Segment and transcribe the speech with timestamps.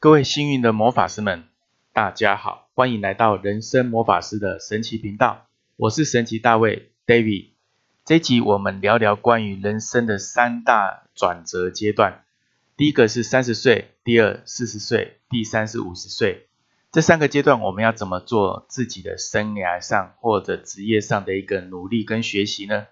[0.00, 1.48] 各位幸运的魔法师们，
[1.92, 5.48] 大家好，欢迎来到人生魔法师的神奇频道。
[5.74, 7.48] 我是神奇大卫 David。
[8.04, 12.22] 这集我们聊聊关于人生的三大转折阶段。
[12.76, 16.46] 第一个是三十岁，第二四十岁，第三是五十岁。
[16.92, 22.86] 这三个阶段我们要怎么做自己的生涯上或者职业上的一个努力跟学习呢？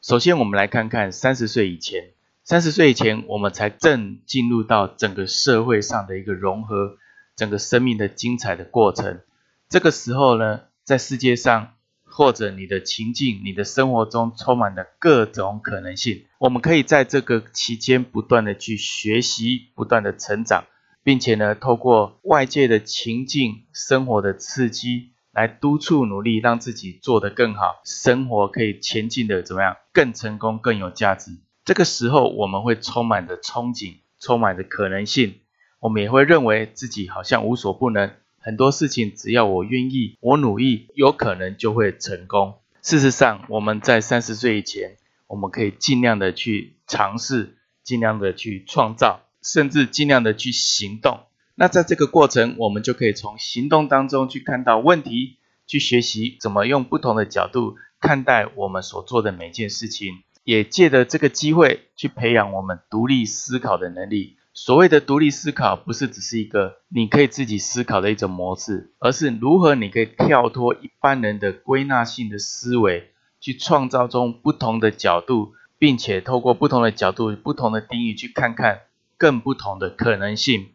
[0.00, 2.12] 首先，我们来看看三十岁以前。
[2.44, 6.96] 三十岁以前，我们才正进入到整个社会上的一个融合，
[7.36, 9.20] 整个生命的精彩的过程。
[9.68, 16.24] 这个时候呢，在世界上或者你的情境、你的生活中，充满了各种可能性。
[16.38, 20.64] 我们可以在这个期间不断的去学习，不断的成长，
[21.04, 25.12] 并且呢，透过外界的情境、生活的刺激。
[25.30, 29.78] 来督促努力，让自己做得更好，生活可以前进的怎么样？
[29.90, 31.38] 更成功，更有价值。
[31.64, 35.40] 这个时候，我们会充满着憧憬，充满着可能性。
[35.78, 42.54] 我们也会认为自己好像无所不能，很多事情只要我愿意，我努力，有可能就会成功。
[42.82, 44.96] 事实上，我们在三十岁以前，
[45.28, 51.20] 我们可以尽量的去尝试，尽量的去创造，甚至尽量的去行动。
[51.54, 55.36] 那在这个过程，我们就可以从行动当中去看到问题，
[55.68, 64.36] 去学习怎么用不同的角度看待我们所做的每件事情，也借着这个机会去培养我们独立思考的能力。
[64.54, 78.82] 所谓的独立思考，不是只是一个你可以自己思考的一种模式，而是如何你可以跳脱一般人的归纳性的思维，去创造中不同的角度，并且透过不同的角度、不同的定义去看看
[79.16, 80.68] 更不同的可能性。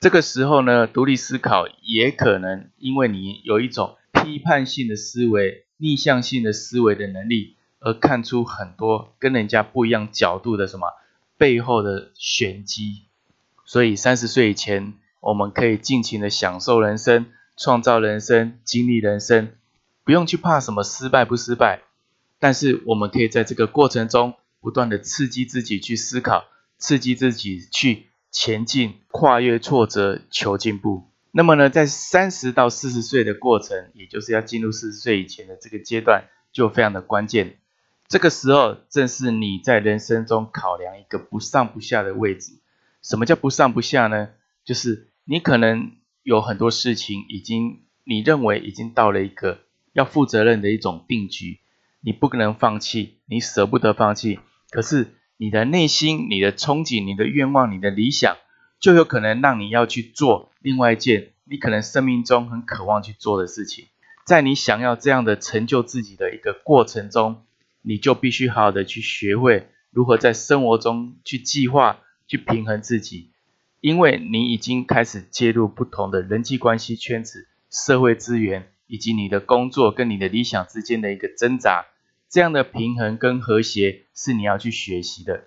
[0.00, 10.92] 这个时候呢，独立思考也可能因为你有一种批判性的思维、逆向性的思维的能力，而看出很多跟人家不一样角度的什么
[11.36, 13.02] 背后的玄机。
[13.64, 19.52] 所以三十岁以前，我们可以尽情的享受人生、创造人生、经历人生，
[20.04, 21.82] 不用去怕什么失败不失败。
[22.38, 26.44] 但是我们可以在这个过程中不断的刺激自己去思考，
[26.78, 28.06] 刺激自己去。
[28.30, 31.08] 前进，跨越挫折，求进步。
[31.32, 37.56] 那么呢，在三十到四十岁的过程，也就是要进入四十岁以前的这个阶段，就非常的关键。
[38.08, 42.58] 这个时候，正是你在人生中考量一个不上不下的位置。
[43.02, 44.30] 什么叫不上不下呢？
[44.64, 45.92] 就是你可能
[46.22, 49.60] 有很多事情已经，你认为已经到了一个
[49.92, 51.60] 要负责任的一种定局，
[52.00, 54.40] 你不可能放弃，你舍不得放弃。
[54.70, 55.14] 可是。
[55.40, 58.38] 你的内心、你的憧憬、你的愿望、你的理想，
[58.80, 63.86] 就有可能让你要去做另外一件你可能生命中很渴望去做的事情。
[64.26, 67.44] 在你想要这样的成就自己的一个过程中，
[67.88, 73.30] 你就必须好好的去学会如何在生活中去计划、去平衡自己，
[73.80, 81.86] 因为你已经开始介入不同的人际关系圈子、社会资源以及你的工作跟你的理想之间的一个挣扎。
[82.28, 85.44] 这样的平衡跟和谐是你要去学习的，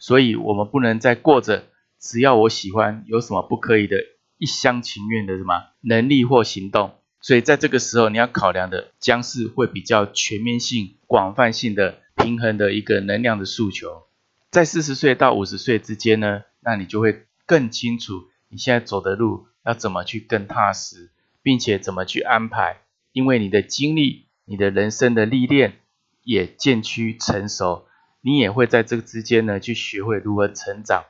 [0.00, 1.68] 所以我们不能再过着
[2.00, 3.98] 只要我喜欢有什么不可以的
[4.38, 6.94] 一厢情愿的什么能力或行动。
[7.24, 14.02] 所以在这个时候，你要考量的将是会比较全面性、广泛性的平衡的一个能量的诉求。
[14.50, 25.78] 在四十岁到五十岁之间呢，那你就会更清楚你现在走的路要怎么去更踏实，并且怎么去安排，因为你的经历、你的人生的历练。
[26.26, 27.86] 也渐趋成熟，
[28.22, 31.04] 你也会在这个之间呢，去学会如何成长。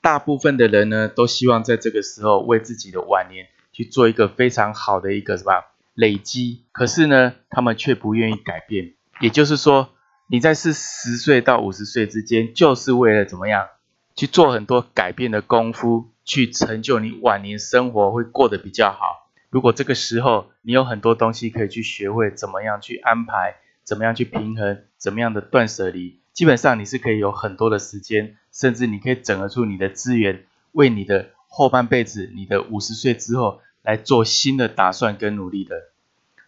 [0.00, 5.52] 大部分的人呢，都希望在这个时候为自己的晚年去做一个非常好的一个什么
[5.92, 8.94] 累积，可是呢，他们却不愿意改变。
[9.20, 9.90] 也就是说，
[10.28, 13.68] 你在四十岁到五十岁之间，就是为了怎么样
[14.14, 19.28] 去做很多改变的功夫，去成就你晚年生活会过得比较好。
[19.50, 23.56] 如果这个时候你有很多东西可以去学会，怎么样去安排。
[23.84, 24.82] 怎么样去平衡？
[24.98, 26.18] 怎么样的断舍离？
[26.32, 35.76] 基本上你是可以有很多的时间，甚至你可以整合出你的资源，为你的后半辈子，你的五十岁之后来做新的打算跟努力的。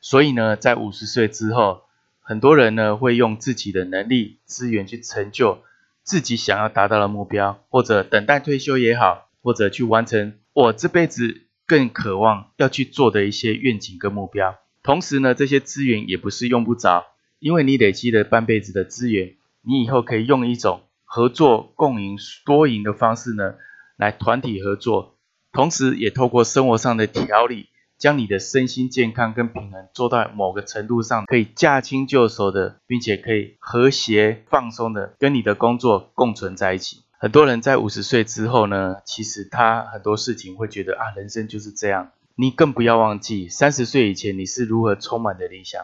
[0.01, 1.85] 所以呢，在五十岁之后，
[2.21, 5.63] 很多人呢会用自己的能力资源去成就
[6.03, 14.57] 自己想要达到的目标，或者等待退休也好，或者去完成我这辈子更渴望要去做的一些愿景跟目标。
[14.83, 17.07] 同时呢，这些资源也不是用不着。
[17.41, 23.55] 因为你累积了半辈子的资源，你以后可以用一种合作、共赢、多赢的方式呢，
[23.97, 25.18] 来团体合作，
[25.59, 27.67] 同时也透过生活上的调理，
[27.97, 37.03] 将你的身心健康跟平衡做到某个程度上，可以驾轻就熟的，并且可以和谐放松的跟你的工作共存在一起。
[37.19, 42.13] 很多人在五十岁之后呢，其实他很多事情会觉得啊，人生就是这样。
[42.37, 45.83] 你更不要忘记，三十岁以前你是如何充满的理想。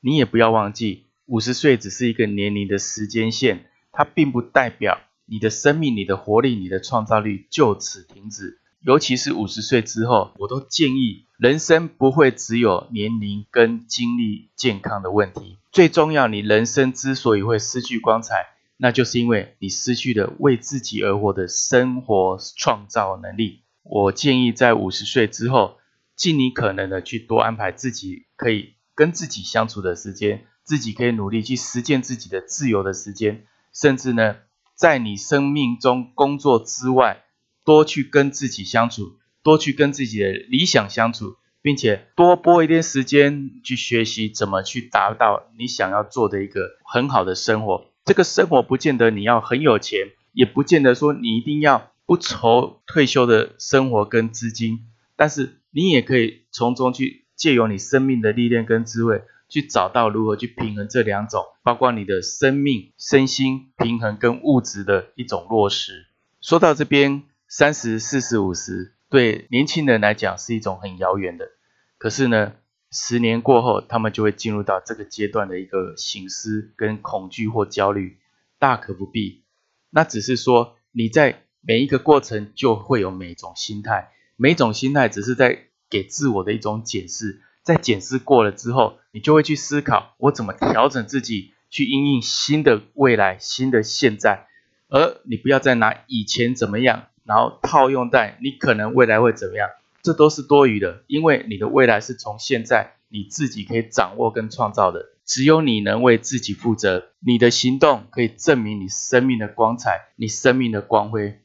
[0.00, 8.58] 你也不要忘记，五十岁只是一个年龄的时间线，它并不代表你的生命、你的活力、你的创造力就此停止。
[8.84, 15.58] 尤其是五十岁之后，我都建议，人生不会只有年龄跟精力健康的问题。
[15.70, 18.46] 最重要，你人生之所以会失去光彩，
[18.78, 23.60] 那就是因为你失去了为自己而活的生活创造能力。
[23.84, 25.76] 我建议在五十岁之后，
[26.16, 34.38] 尽你可能的去多安排自己可以跟自己相处的时间，自己可以努力去实践自己的自由的时间，甚至呢，
[34.74, 37.22] 在你生命中工作之外。
[37.64, 47.86] 多去跟自己相处，多去跟自己的理想相处，并且多拨一点时间去学习怎么去达到你想要做的一个很好的生活。
[48.04, 54.80] 这个生活不见得你要很有钱，也不见得说你一定要不愁退休的生活跟资金，
[55.14, 66.06] 但是你也可以从中去借由你生命的历练跟智慧，去找到如何去平衡这两种，包括你的生命、身心平衡跟物质的一种落实。
[66.40, 67.22] 说到这边。
[67.54, 71.50] 三十、四十、五十，对年轻人来讲是一种很遥远的。
[71.98, 72.54] 可是呢，
[72.90, 78.16] 十年过后，他们就会进入到这个阶段的一个醒思跟恐惧或焦虑，
[78.58, 79.44] 大可不必。
[79.90, 87.42] 那只是说你在每一个过程就会有每种心态，每种心态只是在给自我的一种解释。
[87.62, 94.46] 在检视过了之后，你就会去思考我怎么调整自己，去应应新的未来、新的现在。
[94.88, 97.08] 而你不要再拿以前怎么样。
[97.24, 99.68] 然后套用在你可能未来会怎么样，
[100.02, 111.40] 这都是多余的，因为你的未来是从现在你自己可以掌握跟创造的，只有你能为自己负责，你的行动可以证明你生命的光彩，你生命的光辉。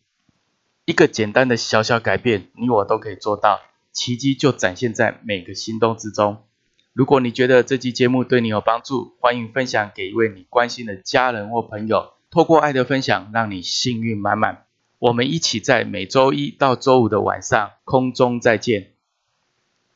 [0.86, 3.60] 一个简单的小小改变，你我都可以做到，
[3.92, 6.44] 奇迹就展现在每个行动之中。
[6.94, 14.67] 如果你觉得这期节目对你有帮助，欢迎分享给一位你关心的家人或朋友，透过爱的分享，让你幸运满满。
[15.00, 18.97] 我们一起在每周一到周五的晚上空中再见。